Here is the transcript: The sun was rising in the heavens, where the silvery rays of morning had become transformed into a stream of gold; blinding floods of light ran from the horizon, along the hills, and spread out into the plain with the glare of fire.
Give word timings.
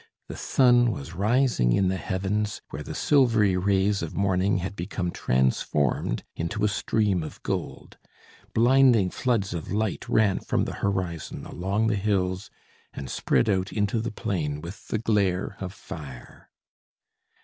The 0.29 0.35
sun 0.35 0.89
was 0.89 1.13
rising 1.13 1.73
in 1.73 1.87
the 1.89 1.97
heavens, 1.97 2.63
where 2.71 2.81
the 2.81 2.95
silvery 2.95 3.55
rays 3.55 4.01
of 4.01 4.15
morning 4.15 4.57
had 4.57 4.75
become 4.75 5.11
transformed 5.11 6.23
into 6.35 6.63
a 6.63 6.67
stream 6.67 7.21
of 7.21 7.43
gold; 7.43 7.99
blinding 8.55 9.11
floods 9.11 9.53
of 9.53 9.71
light 9.71 10.09
ran 10.09 10.39
from 10.39 10.65
the 10.65 10.73
horizon, 10.81 11.45
along 11.45 11.85
the 11.85 11.95
hills, 11.95 12.49
and 12.93 13.11
spread 13.11 13.47
out 13.47 13.71
into 13.71 13.99
the 14.01 14.09
plain 14.09 14.59
with 14.59 14.87
the 14.87 14.97
glare 14.97 15.55
of 15.59 15.71
fire. 15.71 16.49